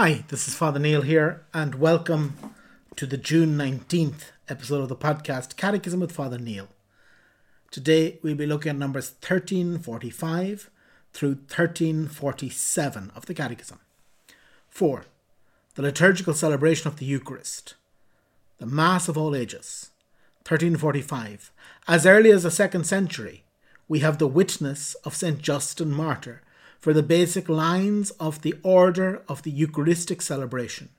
Hi, 0.00 0.22
this 0.28 0.46
is 0.46 0.54
Father 0.54 0.78
Neil 0.78 1.02
here, 1.02 1.44
and 1.52 1.74
welcome 1.74 2.34
to 2.94 3.04
the 3.04 3.16
June 3.16 3.58
19th 3.58 4.30
episode 4.48 4.80
of 4.80 4.88
the 4.88 4.94
podcast 4.94 5.56
Catechism 5.56 5.98
with 5.98 6.12
Father 6.12 6.38
Neil. 6.38 6.68
Today 7.72 8.20
we'll 8.22 8.36
be 8.36 8.46
looking 8.46 8.70
at 8.70 8.76
numbers 8.76 9.10
1345 9.10 10.70
through 11.12 11.30
1347 11.30 13.10
of 13.16 13.26
the 13.26 13.34
Catechism. 13.34 13.80
4. 14.68 15.04
The 15.74 15.82
liturgical 15.82 16.32
celebration 16.32 16.86
of 16.86 16.98
the 16.98 17.04
Eucharist. 17.04 17.74
The 18.58 18.66
Mass 18.66 19.08
of 19.08 19.18
all 19.18 19.34
ages. 19.34 19.90
1345. 20.46 21.50
As 21.88 22.06
early 22.06 22.30
as 22.30 22.44
the 22.44 22.52
second 22.52 22.84
century, 22.84 23.42
we 23.88 23.98
have 23.98 24.18
the 24.18 24.28
witness 24.28 24.94
of 25.04 25.16
St. 25.16 25.42
Justin 25.42 25.90
Martyr 25.90 26.42
for 26.78 26.92
the 26.92 27.02
basic 27.02 27.48
lines 27.48 28.10
of 28.12 28.42
the 28.42 28.54
order 28.62 29.22
of 29.28 29.42
the 29.42 29.50
Eucharistic 29.50 30.22
celebration. 30.22 30.90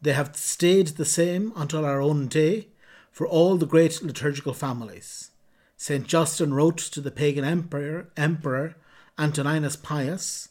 They 0.00 0.12
have 0.12 0.36
stayed 0.36 0.88
the 0.88 1.04
same 1.04 1.52
until 1.56 1.84
our 1.84 2.00
own 2.00 2.28
day 2.28 2.68
for 3.10 3.26
all 3.26 3.56
the 3.56 3.66
great 3.66 4.02
liturgical 4.02 4.54
families. 4.54 5.30
St. 5.76 6.06
Justin 6.06 6.54
wrote 6.54 6.78
to 6.78 7.00
the 7.00 7.10
pagan 7.10 7.44
emperor, 7.44 8.08
emperor 8.16 8.76
Antoninus 9.18 9.76
Pius, 9.76 10.48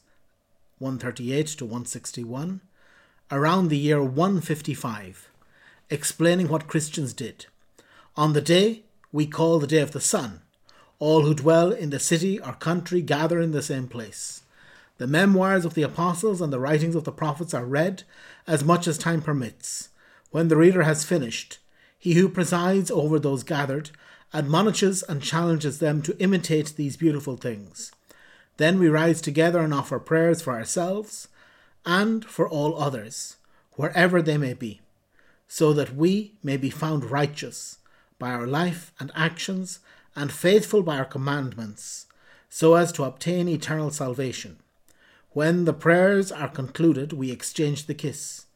138 0.80 1.48
to 1.48 1.66
161, 1.66 2.62
around 3.32 3.70
the 3.70 3.78
year 3.78 4.02
155, 4.04 5.30
explaining 5.90 6.48
what 6.48 6.68
Christians 6.68 7.14
did. 7.14 7.48
On 8.16 8.34
the 8.34 8.42
day 8.42 8.84
we 9.12 9.26
call 9.26 9.59
the 9.59 9.68
day 9.68 9.80
of 9.80 9.92
the 9.92 10.02
sun, 10.02 10.42
all 11.00 11.22
who 11.24 11.34
dwell 11.34 11.72
in 11.72 11.90
the 11.90 12.00
city 12.00 12.40
or 12.40 12.54
country 12.54 13.02
gather 13.02 13.40
in 13.40 13.52
the 13.52 13.62
same 13.62 13.88
place. 13.88 14.42
The 14.98 15.08
memoirs 15.08 15.64
of 15.64 15.76
the 15.76 15.84
apostles 15.84 16.42
and 16.42 16.52
the 16.52 16.60
writings 16.60 16.96
of 16.96 17.04
the 17.04 17.12
prophets 17.12 17.54
are 17.54 17.66
read 17.66 18.04
as 18.48 18.64
much 18.64 18.88
as 18.88 18.98
time 18.98 19.22
permits. 19.22 19.90
When 20.32 20.48
the 20.48 20.58
reader 20.58 20.84
has 20.84 21.06
finished, 21.06 21.59
he 22.00 22.14
who 22.16 22.30
presides 22.30 22.90
over 22.90 23.20
those 23.20 23.44
gathered 23.44 23.92
admonishes 24.34 25.03
and 25.03 25.22
challenges 25.22 25.80
them 25.80 26.02
to 26.02 26.18
imitate 26.20 26.75
these 26.75 26.98
beautiful 26.98 27.38
things. 27.38 27.92
Then 28.58 28.80
we 28.80 28.90
rise 28.90 29.22
together 29.22 29.59
and 29.62 29.73
offer 29.73 30.00
prayers 30.00 30.42
for 30.42 30.53
ourselves 30.53 31.28
and 31.86 32.25
for 32.25 32.50
all 32.50 32.80
others, 32.80 33.38
wherever 33.73 34.22
they 34.22 34.38
may 34.38 34.53
be, 34.53 34.81
so 35.48 35.73
that 35.73 35.95
we 35.95 36.34
may 36.44 36.58
be 36.58 36.70
found 36.70 37.06
righteous 37.06 37.78
by 38.20 38.31
our 38.31 38.48
life 38.48 38.92
and 39.00 39.12
actions 39.16 39.80
and 40.18 40.32
faithful 40.32 40.82
by 40.82 40.98
our 40.98 41.06
commandments, 41.06 42.08
so 42.50 42.73
as 42.73 42.92
to 42.92 43.04
obtain 43.04 43.48
eternal 43.48 43.92
salvation. 43.92 44.58
When 45.30 45.66
the 45.66 45.74
prayers 45.74 46.32
are 46.32 46.50
concluded, 46.50 47.14
we 47.14 47.32
exchange 47.32 47.86
the 47.86 47.94
kiss. 47.94 48.48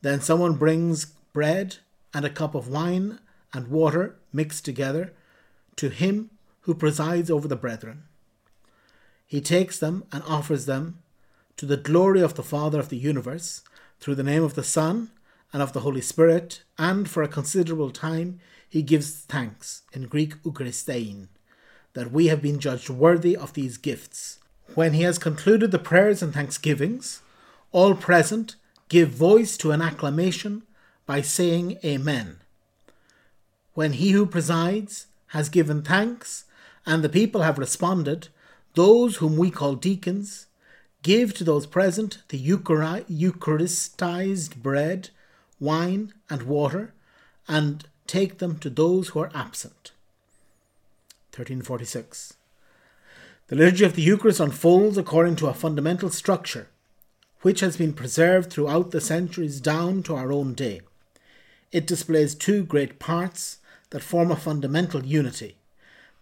Then 0.00 0.20
someone 0.20 0.54
brings 0.54 1.06
bread 1.32 1.78
and 2.14 2.24
a 2.24 2.30
cup 2.30 2.54
of 2.54 2.68
wine 2.68 3.18
and 3.52 3.66
water 3.66 4.16
mixed 4.32 4.64
together 4.64 5.12
to 5.74 5.88
him 5.88 6.30
who 6.62 6.74
presides 6.74 7.30
over 7.30 7.48
the 7.48 7.56
brethren. 7.56 8.04
He 9.26 9.40
takes 9.40 9.78
them 9.78 10.04
and 10.12 10.22
offers 10.22 10.66
them 10.66 11.02
to 11.56 11.66
the 11.66 11.76
glory 11.76 12.22
of 12.22 12.34
the 12.34 12.42
Father 12.44 12.78
of 12.78 12.90
the 12.90 12.96
universe, 12.96 13.62
through 13.98 14.14
the 14.14 14.22
name 14.22 14.44
of 14.44 14.54
the 14.54 14.62
Son 14.62 15.10
and 15.52 15.60
of 15.60 15.72
the 15.72 15.80
Holy 15.80 16.00
Spirit, 16.00 16.62
and 16.78 17.10
for 17.10 17.24
a 17.24 17.28
considerable 17.28 17.90
time 17.90 18.38
he 18.68 18.82
gives 18.82 19.20
thanks, 19.20 19.82
in 19.92 20.06
Greek 20.06 20.42
Eucharistein, 20.42 21.28
that 21.94 22.12
we 22.12 22.26
have 22.26 22.42
been 22.42 22.58
judged 22.58 22.90
worthy 22.90 23.36
of 23.36 23.54
these 23.54 23.76
gifts. 23.76 24.38
When 24.74 24.92
he 24.92 25.02
has 25.02 25.18
concluded 25.18 25.70
the 25.70 25.78
prayers 25.78 26.22
and 26.22 26.34
thanksgivings, 26.34 27.22
all 27.72 27.94
present 27.94 28.56
give 28.88 29.10
voice 29.10 29.56
to 29.58 29.70
an 29.70 29.82
acclamation 29.82 30.62
by 31.06 31.22
saying 31.22 31.78
Amen. 31.84 32.38
When 33.74 33.92
he 33.94 34.10
who 34.10 34.26
presides 34.26 35.06
has 35.28 35.48
given 35.48 35.82
thanks 35.82 36.44
and 36.84 37.02
the 37.02 37.08
people 37.08 37.42
have 37.42 37.58
responded, 37.58 38.28
those 38.74 39.16
whom 39.16 39.36
we 39.36 39.50
call 39.50 39.74
deacons 39.74 40.46
give 41.02 41.34
to 41.34 41.44
those 41.44 41.66
present 41.66 42.22
the 42.28 42.38
Eucharistized 42.38 44.56
bread, 44.56 45.10
wine, 45.60 46.12
and 46.28 46.42
water, 46.42 46.92
and 47.46 47.86
take 48.08 48.38
them 48.38 48.58
to 48.58 48.70
those 48.70 49.08
who 49.08 49.20
are 49.20 49.30
absent. 49.34 49.92
1346. 51.30 52.34
The 53.46 53.56
liturgy 53.56 53.84
of 53.84 53.94
the 53.94 54.02
Eucharist 54.02 54.40
unfolds 54.40 54.98
according 54.98 55.36
to 55.36 55.46
a 55.46 55.54
fundamental 55.54 56.10
structure, 56.10 56.68
which 57.42 57.60
has 57.60 57.76
been 57.76 57.92
preserved 57.92 58.50
throughout 58.50 58.90
the 58.90 59.00
centuries 59.00 59.60
down 59.60 60.02
to 60.02 60.16
our 60.16 60.32
own 60.32 60.54
day. 60.54 60.80
It 61.70 61.86
displays 61.86 62.34
two 62.34 62.64
great 62.64 62.98
parts 62.98 63.58
that 63.90 64.02
form 64.02 64.30
a 64.30 64.36
fundamental 64.36 65.04
unity 65.04 65.54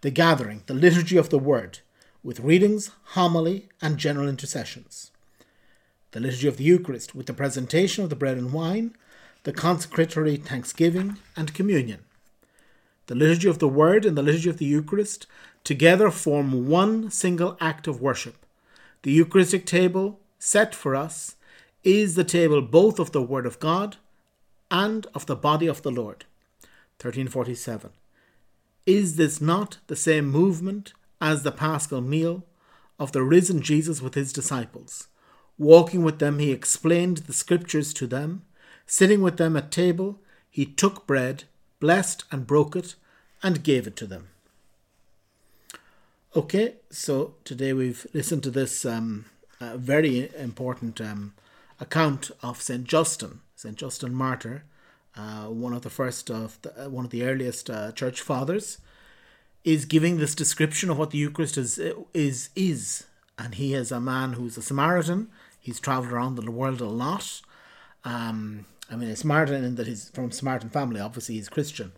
the 0.01 0.11
gathering, 0.11 0.61
the 0.67 0.75
liturgy 0.75 1.17
of 1.17 1.29
the 1.29 1.39
Word, 1.39 1.79
with 2.23 2.39
readings, 2.39 2.91
homily, 3.15 3.67
and 3.81 3.97
general 3.97 4.29
intercessions. 4.29 5.09
The 6.11 6.19
liturgy 6.19 6.47
of 6.47 6.57
the 6.57 6.63
Eucharist, 6.63 7.15
with 7.15 7.25
the 7.25 7.33
presentation 7.33 8.03
of 8.03 8.11
the 8.11 8.15
bread 8.15 8.37
and 8.37 8.53
wine, 8.53 8.95
the 9.47 9.53
consecratory 9.53 10.35
thanksgiving, 10.35 11.15
and 11.37 11.53
communion. 11.53 12.01
The 13.05 13.15
liturgy 13.15 13.47
of 13.47 13.59
the 13.59 13.67
Word 13.69 14.03
and 14.03 14.17
the 14.17 14.21
liturgy 14.21 14.49
of 14.49 14.57
the 14.57 14.65
Eucharist 14.65 15.25
together 15.63 16.11
form 16.11 16.67
one 16.67 17.09
single 17.09 17.55
act 17.61 17.87
of 17.87 18.01
worship. 18.01 18.45
The 19.03 19.11
Eucharistic 19.13 19.65
table 19.65 20.19
set 20.37 20.75
for 20.75 20.97
us 20.97 21.37
is 21.85 22.15
the 22.15 22.25
table 22.25 22.61
both 22.61 22.99
of 22.99 23.13
the 23.13 23.21
Word 23.21 23.45
of 23.45 23.57
God 23.61 23.95
and 24.69 25.07
of 25.15 25.27
the 25.27 25.35
body 25.37 25.67
of 25.67 25.81
the 25.81 25.91
Lord. 25.91 26.25
1347. 26.99 27.91
Is 28.85 29.15
this 29.15 29.39
not 29.39 29.77
the 29.87 29.95
same 29.95 30.29
movement 30.29 30.91
as 31.21 31.43
the 31.43 31.53
paschal 31.53 32.01
meal 32.01 32.43
of 32.99 33.13
the 33.13 33.23
risen 33.23 33.61
Jesus 33.61 34.01
with 34.01 34.15
his 34.15 34.33
disciples? 34.33 35.07
Walking 35.57 36.03
with 36.03 36.19
them, 36.19 36.39
he 36.39 36.51
explained 36.51 37.19
the 37.19 37.33
scriptures 37.33 37.93
to 37.93 38.07
them 38.07 38.41
Sitting 38.87 39.21
with 39.21 39.35
them 39.35 39.57
at 39.57 39.69
table, 39.69 40.17
he 40.49 40.65
took 40.65 41.05
bread, 41.05 41.43
blessed 41.81 42.23
and 42.31 42.47
broke 42.47 42.75
it, 42.75 42.95
and 43.43 43.61
gave 43.61 43.85
it 43.85 43.97
to 43.97 44.07
them. 44.07 44.29
Okay, 46.35 46.75
so 46.89 47.35
today 47.43 47.73
we've 47.73 48.07
listened 48.13 48.43
to 48.43 48.49
this 48.49 48.85
um, 48.85 49.25
uh, 49.59 49.75
very 49.75 50.31
important 50.37 51.01
um, 51.01 51.33
account 51.79 52.31
of 52.41 52.61
Saint 52.61 52.85
Justin, 52.85 53.41
Saint 53.55 53.75
Justin 53.75 54.13
Martyr, 54.13 54.63
uh, 55.17 55.45
one 55.47 55.73
of 55.73 55.81
the 55.81 55.89
first 55.89 56.31
of 56.31 56.57
the, 56.61 56.85
uh, 56.85 56.89
one 56.89 57.03
of 57.03 57.11
the 57.11 57.23
earliest 57.23 57.69
uh, 57.69 57.91
church 57.91 58.21
fathers, 58.21 58.77
is 59.63 59.83
giving 59.83 60.17
this 60.17 60.35
description 60.35 60.89
of 60.89 60.97
what 60.97 61.11
the 61.11 61.17
Eucharist 61.17 61.57
is 61.57 61.79
is 62.13 62.49
is, 62.55 63.05
and 63.37 63.55
he 63.55 63.73
is 63.73 63.91
a 63.91 63.99
man 63.99 64.33
who's 64.33 64.57
a 64.57 64.61
Samaritan. 64.61 65.29
He's 65.59 65.79
travelled 65.79 66.13
around 66.13 66.35
the 66.35 66.51
world 66.51 66.79
a 66.79 66.85
lot. 66.85 67.41
Um, 68.07 68.65
I 68.89 68.95
mean, 68.95 69.09
it's 69.09 69.21
Samaritan 69.21 69.65
in 69.65 69.75
that 69.75 69.85
he's 69.85 70.09
from 70.11 70.31
Samaritan 70.31 70.69
family. 70.69 71.01
Obviously, 71.01 71.35
he's 71.35 71.49
Christian, 71.49 71.91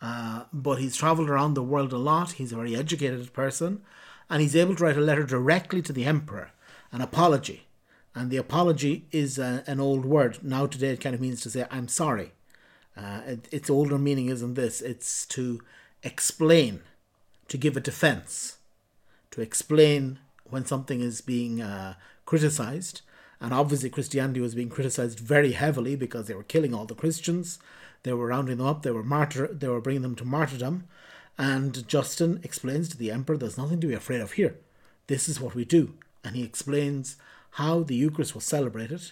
uh, 0.00 0.44
but 0.52 0.80
he's 0.80 0.96
travelled 0.96 1.30
around 1.30 1.54
the 1.54 1.62
world 1.62 1.92
a 1.92 1.98
lot. 1.98 2.32
He's 2.32 2.50
a 2.50 2.56
very 2.56 2.74
educated 2.74 3.32
person, 3.32 3.80
and 4.28 4.42
he's 4.42 4.56
able 4.56 4.74
to 4.74 4.82
write 4.82 4.96
a 4.96 5.00
letter 5.00 5.22
directly 5.22 5.80
to 5.82 5.92
the 5.92 6.04
emperor, 6.04 6.50
an 6.90 7.00
apology. 7.00 7.68
And 8.12 8.28
the 8.28 8.38
apology 8.38 9.06
is 9.12 9.38
a, 9.38 9.62
an 9.68 9.78
old 9.78 10.04
word. 10.04 10.40
Now 10.42 10.66
today, 10.66 10.88
it 10.88 11.00
kind 11.00 11.14
of 11.14 11.20
means 11.20 11.40
to 11.42 11.50
say 11.50 11.64
I'm 11.70 11.86
sorry. 11.86 12.32
Uh, 12.96 13.20
it, 13.24 13.48
its 13.52 13.70
older 13.70 13.98
meaning 13.98 14.28
isn't 14.30 14.54
this. 14.54 14.80
It's 14.80 15.24
to 15.26 15.60
explain, 16.02 16.80
to 17.46 17.56
give 17.56 17.76
a 17.76 17.80
defense, 17.80 18.58
to 19.30 19.40
explain 19.40 20.18
when 20.42 20.66
something 20.66 21.00
is 21.00 21.20
being 21.20 21.62
uh, 21.62 21.94
criticized 22.26 23.02
and 23.42 23.52
obviously, 23.52 23.90
Christianity 23.90 24.40
was 24.40 24.54
being 24.54 24.68
criticized 24.68 25.18
very 25.18 25.50
heavily 25.50 25.96
because 25.96 26.28
they 26.28 26.34
were 26.34 26.44
killing 26.44 26.72
all 26.72 26.84
the 26.84 26.94
Christians. 26.94 27.58
They 28.04 28.12
were 28.12 28.28
rounding 28.28 28.58
them 28.58 28.66
up. 28.68 28.82
They 28.82 28.92
were 28.92 29.02
martyr. 29.02 29.48
They 29.48 29.66
were 29.66 29.80
bringing 29.80 30.02
them 30.02 30.14
to 30.14 30.24
martyrdom. 30.24 30.84
And 31.36 31.86
Justin 31.88 32.38
explains 32.44 32.88
to 32.88 32.96
the 32.96 33.10
emperor, 33.10 33.36
"There's 33.36 33.58
nothing 33.58 33.80
to 33.80 33.88
be 33.88 33.94
afraid 33.94 34.20
of 34.20 34.32
here. 34.32 34.58
This 35.08 35.28
is 35.28 35.40
what 35.40 35.56
we 35.56 35.64
do." 35.64 35.94
And 36.22 36.36
he 36.36 36.44
explains 36.44 37.16
how 37.52 37.82
the 37.82 37.96
Eucharist 37.96 38.36
was 38.36 38.44
celebrated. 38.44 39.10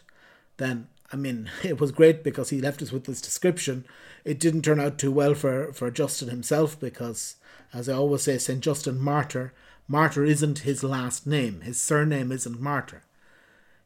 Then, 0.58 0.87
I 1.12 1.16
mean, 1.16 1.50
it 1.64 1.81
was 1.81 1.90
great 1.90 2.22
because 2.22 2.50
he 2.50 2.60
left 2.60 2.82
us 2.82 2.93
with 2.93 3.06
this 3.06 3.20
description. 3.20 3.84
It 4.25 4.38
didn't 4.38 4.62
turn 4.62 4.78
out 4.78 4.96
too 4.96 5.10
well 5.10 5.34
for 5.34 5.72
for 5.72 5.90
Justin 5.90 6.28
himself 6.28 6.78
because, 6.78 7.34
as 7.72 7.88
I 7.88 7.94
always 7.94 8.22
say, 8.22 8.38
Saint 8.38 8.60
Justin 8.60 9.00
Martyr. 9.00 9.52
Martyr 9.88 10.25
isn't 10.25 10.60
his 10.60 10.84
last 10.84 11.26
name. 11.26 11.62
His 11.62 11.81
surname 11.81 12.31
isn't 12.31 12.60
Martyr. 12.60 13.02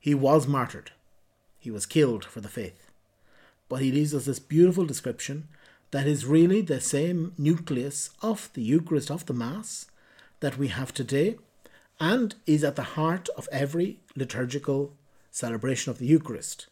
He 0.05 0.15
was 0.15 0.47
martyred. 0.47 0.91
He 1.59 1.71
was 1.71 1.87
killed 1.87 2.27
for 2.27 2.43
the 2.43 2.51
faith. 2.51 2.91
But 3.71 3.81
he 3.81 3.91
leaves 3.91 4.15
us 4.15 4.27
this 4.27 4.39
beautiful 4.39 4.85
description 4.85 5.49
that 5.93 6.07
is 6.07 6.27
really 6.27 6.61
the 6.61 6.79
same 6.79 7.33
nucleus 7.39 8.11
of 8.21 8.51
the 8.53 8.61
Eucharist, 8.61 9.11
of 9.11 9.25
the 9.25 9.33
Mass, 9.33 9.87
that 10.41 10.59
we 10.59 10.69
have 10.69 10.93
today, 10.93 11.39
and 11.99 12.35
is 12.47 12.63
at 12.63 12.77
the 12.77 12.91
heart 12.99 13.31
of 13.35 13.49
every 13.51 14.01
liturgical 14.15 14.93
celebration 15.31 15.91
of 15.91 15.99
the 15.99 16.07
Eucharist. 16.07 16.67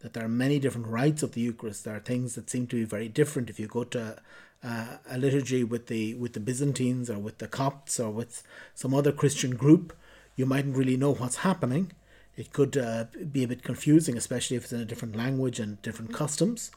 That 0.00 0.14
there 0.14 0.24
are 0.24 0.40
many 0.44 0.58
different 0.58 0.86
rites 0.86 1.22
of 1.22 1.32
the 1.32 1.42
Eucharist. 1.42 1.84
There 1.84 1.96
are 1.96 2.00
things 2.00 2.34
that 2.34 2.48
seem 2.48 2.66
to 2.68 2.76
be 2.76 2.84
very 2.84 3.08
different. 3.08 3.50
If 3.50 3.60
you 3.60 3.66
go 3.66 3.84
to 3.84 4.16
uh, 4.62 4.86
a 5.10 5.18
liturgy 5.18 5.64
with 5.64 5.88
the 5.88 6.14
with 6.14 6.32
the 6.32 6.40
Byzantines 6.40 7.10
or 7.10 7.18
with 7.18 7.36
the 7.36 7.46
Copts 7.46 8.00
or 8.00 8.10
with 8.10 8.42
some 8.74 8.94
other 8.94 9.12
Christian 9.12 9.54
group, 9.54 9.94
you 10.34 10.46
mightn't 10.46 10.78
really 10.78 10.96
know 10.96 11.12
what's 11.12 11.44
happening. 11.48 11.92
It 12.36 12.52
could 12.52 12.76
uh, 12.76 13.04
be 13.30 13.44
a 13.44 13.48
bit 13.48 13.62
confusing, 13.62 14.16
especially 14.16 14.56
if 14.56 14.64
it's 14.64 14.72
in 14.72 14.80
a 14.80 14.84
different 14.84 15.16
language 15.16 15.60
and 15.60 15.80
different 15.82 16.12
customs. 16.12 16.70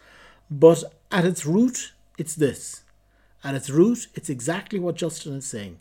But 0.49 0.83
at 1.11 1.25
its 1.25 1.45
root, 1.45 1.93
it's 2.17 2.35
this. 2.35 2.83
At 3.43 3.55
its 3.55 3.69
root, 3.69 4.07
it's 4.13 4.29
exactly 4.29 4.79
what 4.79 4.95
Justin 4.95 5.33
is 5.33 5.45
saying 5.45 5.79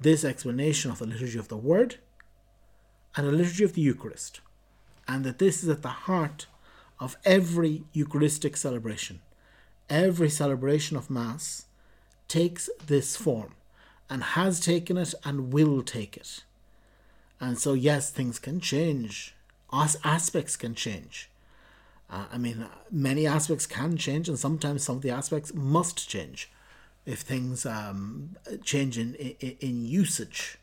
this 0.00 0.24
explanation 0.24 0.90
of 0.90 0.98
the 0.98 1.06
liturgy 1.06 1.38
of 1.38 1.48
the 1.48 1.56
Word 1.56 1.96
and 3.16 3.26
the 3.26 3.32
liturgy 3.32 3.64
of 3.64 3.74
the 3.74 3.80
Eucharist, 3.80 4.40
and 5.06 5.24
that 5.24 5.38
this 5.38 5.62
is 5.62 5.68
at 5.68 5.82
the 5.82 5.88
heart 5.88 6.46
of 6.98 7.16
every 7.24 7.84
Eucharistic 7.92 8.56
celebration. 8.56 9.20
Every 9.88 10.28
celebration 10.28 10.96
of 10.96 11.10
Mass 11.10 11.66
takes 12.26 12.68
this 12.86 13.16
form 13.16 13.54
and 14.10 14.22
has 14.22 14.60
taken 14.60 14.96
it 14.96 15.14
and 15.24 15.52
will 15.52 15.82
take 15.82 16.16
it. 16.16 16.44
And 17.44 17.58
so, 17.58 17.74
yes, 17.74 18.10
things 18.10 18.38
can 18.38 18.58
change, 18.58 19.34
As 19.70 19.96
aspects 20.02 20.56
can 20.56 20.74
change. 20.74 21.28
Uh, 22.08 22.26
I 22.34 22.38
mean, 22.38 22.58
many 22.90 23.26
aspects 23.26 23.66
can 23.66 23.96
change, 23.96 24.28
and 24.30 24.38
sometimes 24.38 24.82
some 24.84 24.96
of 24.96 25.02
the 25.02 25.10
aspects 25.10 25.52
must 25.52 26.08
change 26.08 26.50
if 27.04 27.20
things 27.20 27.66
um, 27.66 28.36
change 28.62 28.94
in, 29.02 29.14
in, 29.16 29.56
in 29.60 29.84
usage. 29.84 30.58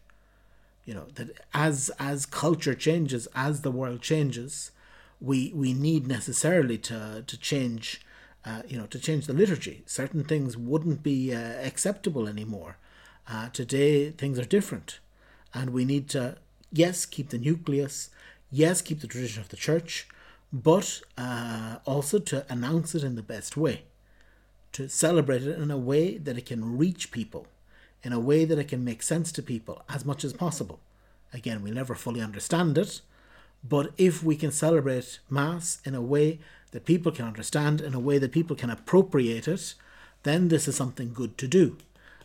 You 0.85 0.93
know 0.95 1.07
that 1.17 1.29
as 1.53 1.91
as 1.99 2.25
culture 2.43 2.73
changes, 2.87 3.27
as 3.47 3.61
the 3.61 3.75
world 3.79 4.01
changes, 4.01 4.71
we 5.29 5.37
we 5.53 5.73
need 5.87 6.03
necessarily 6.07 6.77
to 6.89 7.23
to 7.31 7.37
change. 7.51 8.01
Uh, 8.43 8.63
you 8.71 8.77
know, 8.79 8.87
to 8.87 8.99
change 9.07 9.23
the 9.27 9.39
liturgy. 9.41 9.77
Certain 9.85 10.23
things 10.23 10.57
wouldn't 10.57 11.03
be 11.03 11.19
uh, 11.31 11.39
acceptable 11.69 12.25
anymore. 12.27 12.77
Uh, 13.33 13.49
today, 13.49 14.09
things 14.21 14.39
are 14.39 14.49
different, 14.57 14.89
and 15.53 15.69
we 15.69 15.85
need 15.85 16.09
to, 16.09 16.37
yes, 16.71 17.05
keep 17.05 17.29
the 17.29 17.37
nucleus, 17.37 18.09
yes, 18.49 18.81
keep 18.81 19.01
the 19.01 19.07
tradition 19.07 19.41
of 19.41 19.49
the 19.49 19.57
church, 19.57 20.07
but 20.51 21.01
uh, 21.17 21.77
also 21.85 22.19
to 22.19 22.45
announce 22.49 22.95
it 22.95 23.03
in 23.03 23.15
the 23.15 23.23
best 23.23 23.55
way. 23.55 23.83
To 24.73 24.87
celebrate 24.87 25.43
it 25.43 25.59
in 25.59 25.71
a 25.71 25.77
way 25.77 26.17
that 26.17 26.37
it 26.37 26.45
can 26.45 26.77
reach 26.77 27.11
people, 27.11 27.47
in 28.03 28.13
a 28.13 28.19
way 28.19 28.45
that 28.45 28.59
it 28.59 28.69
can 28.69 28.83
make 28.83 29.03
sense 29.03 29.31
to 29.33 29.43
people 29.43 29.83
as 29.89 30.05
much 30.05 30.23
as 30.23 30.33
possible. 30.33 30.79
Again, 31.33 31.61
we'll 31.61 31.73
never 31.73 31.95
fully 31.95 32.21
understand 32.21 32.77
it, 32.77 33.01
but 33.63 33.91
if 33.97 34.23
we 34.23 34.35
can 34.35 34.51
celebrate 34.51 35.19
Mass 35.29 35.81
in 35.85 35.95
a 35.95 36.01
way 36.01 36.39
that 36.71 36.85
people 36.85 37.11
can 37.11 37.25
understand, 37.25 37.81
in 37.81 37.93
a 37.93 37.99
way 37.99 38.17
that 38.17 38.31
people 38.31 38.55
can 38.55 38.69
appropriate 38.69 39.47
it, 39.47 39.75
then 40.23 40.47
this 40.47 40.67
is 40.67 40.75
something 40.75 41.13
good 41.13 41.37
to 41.37 41.47
do. 41.47 41.77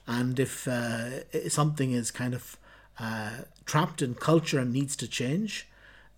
And 0.06 0.38
if 0.38 0.69
uh, 0.69 1.48
something 1.48 1.93
is 1.93 2.10
kind 2.10 2.34
of 2.34 2.56
uh, 2.98 3.31
trapped 3.64 4.02
in 4.02 4.14
culture 4.14 4.58
and 4.58 4.72
needs 4.72 4.96
to 4.96 5.08
change, 5.08 5.69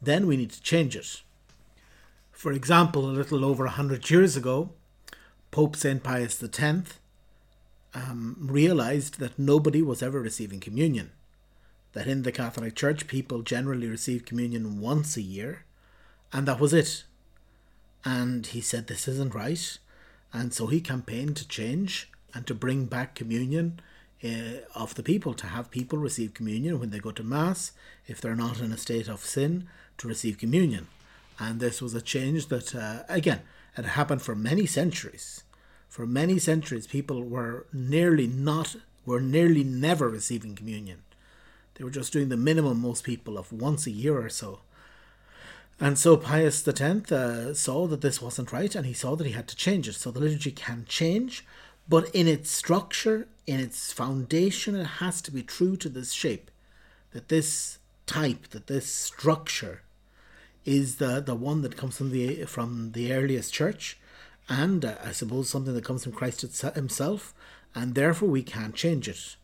then 0.00 0.26
we 0.26 0.36
need 0.36 0.50
to 0.50 0.62
change 0.62 0.96
it. 0.96 1.22
For 2.32 2.52
example, 2.52 3.04
a 3.04 3.10
little 3.10 3.44
over 3.44 3.66
a 3.66 3.70
hundred 3.70 4.08
years 4.10 4.36
ago, 4.36 4.70
Pope 5.50 5.74
St. 5.74 6.02
Pius 6.02 6.42
X 6.42 7.00
um, 7.94 8.36
realized 8.40 9.18
that 9.18 9.38
nobody 9.38 9.82
was 9.82 10.02
ever 10.02 10.20
receiving 10.20 10.60
communion. 10.60 11.10
That 11.94 12.06
in 12.06 12.22
the 12.22 12.32
Catholic 12.32 12.76
Church, 12.76 13.08
people 13.08 13.42
generally 13.42 13.88
receive 13.88 14.24
communion 14.24 14.80
once 14.80 15.16
a 15.16 15.22
year, 15.22 15.64
and 16.32 16.46
that 16.46 16.60
was 16.60 16.72
it. 16.72 17.04
And 18.04 18.46
he 18.46 18.60
said, 18.60 18.86
This 18.86 19.08
isn't 19.08 19.34
right. 19.34 19.78
And 20.32 20.52
so 20.52 20.66
he 20.66 20.80
campaigned 20.80 21.36
to 21.38 21.48
change 21.48 22.10
and 22.34 22.46
to 22.46 22.54
bring 22.54 22.84
back 22.84 23.14
communion 23.14 23.80
uh, 24.24 24.60
of 24.74 24.94
the 24.94 25.02
people, 25.02 25.34
to 25.34 25.46
have 25.46 25.70
people 25.70 25.98
receive 25.98 26.34
communion 26.34 26.78
when 26.78 26.90
they 26.90 26.98
go 26.98 27.12
to 27.12 27.22
Mass, 27.22 27.72
if 28.06 28.20
they're 28.20 28.34
not 28.34 28.60
in 28.60 28.72
a 28.72 28.76
state 28.76 29.08
of 29.08 29.24
sin, 29.24 29.68
to 29.98 30.08
receive 30.08 30.38
communion. 30.38 30.88
And 31.38 31.60
this 31.60 31.80
was 31.80 31.94
a 31.94 32.00
change 32.00 32.48
that, 32.48 32.74
uh, 32.74 33.04
again, 33.08 33.42
had 33.74 33.86
happened 33.86 34.22
for 34.22 34.34
many 34.34 34.66
centuries. 34.66 35.44
For 35.88 36.06
many 36.06 36.38
centuries, 36.38 36.86
people 36.86 37.22
were 37.22 37.66
nearly 37.72 38.26
not, 38.26 38.76
were 39.06 39.20
nearly 39.20 39.64
never 39.64 40.08
receiving 40.08 40.54
communion. 40.54 41.02
They 41.74 41.84
were 41.84 41.90
just 41.90 42.12
doing 42.12 42.28
the 42.28 42.36
minimum, 42.36 42.80
most 42.80 43.04
people, 43.04 43.38
of 43.38 43.52
once 43.52 43.86
a 43.86 43.92
year 43.92 44.18
or 44.18 44.28
so. 44.28 44.60
And 45.80 45.96
so 45.96 46.16
Pius 46.16 46.66
X 46.66 47.12
uh, 47.12 47.54
saw 47.54 47.86
that 47.86 48.00
this 48.00 48.20
wasn't 48.20 48.52
right 48.52 48.74
and 48.74 48.84
he 48.84 48.92
saw 48.92 49.14
that 49.14 49.26
he 49.26 49.32
had 49.32 49.46
to 49.48 49.56
change 49.56 49.88
it. 49.88 49.94
So 49.94 50.10
the 50.10 50.18
liturgy 50.18 50.50
can 50.50 50.84
change, 50.88 51.46
but 51.88 52.14
in 52.14 52.28
its 52.28 52.50
structure, 52.50 53.28
in 53.46 53.60
its 53.60 53.92
foundation, 53.92 54.76
it 54.76 54.84
has 54.84 55.22
to 55.22 55.30
be 55.30 55.42
true 55.42 55.76
to 55.78 55.88
this 55.88 56.12
shape. 56.12 56.50
That 57.12 57.28
this 57.28 57.78
type, 58.06 58.48
that 58.48 58.66
this 58.66 58.92
structure 58.92 59.82
is 60.64 60.96
the, 60.96 61.20
the 61.20 61.34
one 61.34 61.62
that 61.62 61.76
comes 61.76 61.96
from 61.96 62.10
the 62.10 62.44
from 62.44 62.92
the 62.92 63.12
earliest 63.12 63.54
church, 63.54 63.98
and 64.48 64.84
uh, 64.84 64.96
I 65.02 65.12
suppose 65.12 65.48
something 65.48 65.74
that 65.74 65.84
comes 65.84 66.04
from 66.04 66.12
Christ 66.12 66.42
Himself, 66.74 67.34
and 67.74 67.94
therefore 67.94 68.28
we 68.28 68.42
can't 68.42 68.74
change 68.74 69.08
it. 69.08 69.36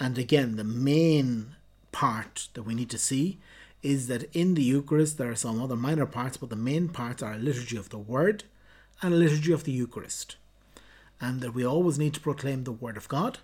And 0.00 0.16
again, 0.16 0.56
the 0.56 0.64
main 0.64 1.56
part 1.92 2.48
that 2.54 2.62
we 2.62 2.74
need 2.74 2.90
to 2.90 2.98
see 2.98 3.38
is 3.82 4.08
that 4.08 4.34
in 4.34 4.54
the 4.54 4.62
Eucharist 4.62 5.18
there 5.18 5.30
are 5.30 5.36
some 5.36 5.60
other 5.60 5.76
minor 5.76 6.06
parts, 6.06 6.38
but 6.38 6.48
the 6.48 6.56
main 6.56 6.88
parts 6.88 7.22
are 7.22 7.34
a 7.34 7.38
liturgy 7.38 7.76
of 7.76 7.90
the 7.90 7.98
Word 7.98 8.44
and 9.02 9.12
a 9.12 9.16
liturgy 9.16 9.52
of 9.52 9.64
the 9.64 9.72
Eucharist. 9.72 10.36
And 11.26 11.40
that 11.40 11.54
we 11.54 11.64
always 11.66 11.98
need 11.98 12.14
to 12.14 12.26
proclaim 12.26 12.60
the 12.64 12.78
Word 12.84 12.96
of 12.98 13.08
God, 13.08 13.34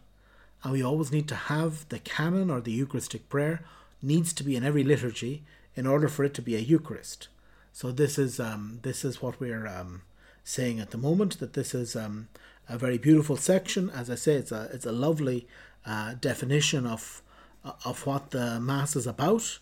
and 0.63 0.73
we 0.73 0.85
always 0.85 1.11
need 1.11 1.29
to 1.29 1.35
have 1.53 1.73
the 1.89 2.03
canon 2.15 2.51
or 2.51 2.61
the 2.61 2.79
Eucharistic 2.83 3.23
prayer 3.29 3.57
needs 4.03 4.33
to 4.35 4.45
be 4.45 4.55
in 4.57 4.65
every 4.65 4.85
liturgy 4.85 5.35
in 5.75 5.87
order 5.87 6.09
for 6.09 6.25
it 6.25 6.35
to 6.35 6.43
be 6.43 6.57
a 6.57 6.67
Eucharist. 6.73 7.29
So 7.73 7.93
this 7.93 8.19
is 8.19 8.39
um, 8.39 8.81
this 8.83 9.05
is 9.05 9.23
what 9.23 9.41
we're 9.41 9.67
um, 9.79 10.03
saying 10.45 10.81
at 10.81 10.91
the 10.91 10.99
moment. 11.09 11.39
That 11.39 11.53
this 11.53 11.75
is 11.75 11.97
um, 11.97 12.29
a 12.69 12.77
very 12.85 12.99
beautiful 12.99 13.37
section. 13.37 13.91
As 14.01 14.11
I 14.11 14.17
say, 14.17 14.35
it's 14.35 14.53
a 14.53 14.69
it's 14.75 14.87
a 14.87 15.01
lovely 15.07 15.47
uh, 15.87 16.15
definition 16.21 16.87
of 16.87 17.23
of 17.85 18.07
what 18.07 18.31
the 18.31 18.61
mass 18.61 18.97
is 18.97 19.07
about. 19.07 19.59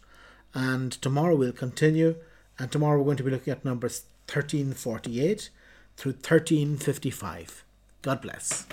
And 0.55 0.91
tomorrow 1.03 1.37
we'll 1.37 1.53
continue. 1.67 2.17
And 2.59 2.71
tomorrow 2.71 2.99
we're 2.99 3.11
going 3.11 3.23
to 3.23 3.29
be 3.29 3.35
looking 3.37 3.53
at 3.53 3.65
numbers 3.65 4.05
thirteen 4.27 4.73
forty 4.75 5.15
eight 5.27 5.51
through 5.97 6.17
thirteen 6.29 6.77
fifty 6.79 7.11
five. 7.11 7.65
God 8.09 8.23
bless. 8.23 8.65